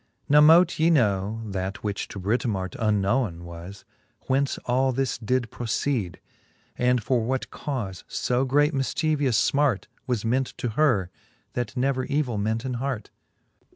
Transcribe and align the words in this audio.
Now 0.27 0.41
mote 0.41 0.79
ye 0.79 0.89
know 0.89 1.43
(that 1.45 1.83
which 1.83 2.07
to 2.07 2.19
Britomart 2.19 2.73
Unknowen 2.77 3.43
was) 3.45 3.85
whence 4.21 4.57
all 4.65 4.91
this 4.91 5.19
did 5.19 5.51
proceede, 5.51 6.19
And 6.75 7.03
for 7.03 7.21
what 7.23 7.51
caufe 7.51 8.03
fb 8.09 8.47
great 8.47 8.73
mifchievous 8.73 9.51
finart 9.51 9.83
Was 10.07 10.25
ment 10.25 10.57
to 10.57 10.69
her, 10.69 11.11
that 11.53 11.77
never 11.77 12.05
evill 12.05 12.39
ment 12.39 12.65
in 12.65 12.73
hart. 12.81 13.11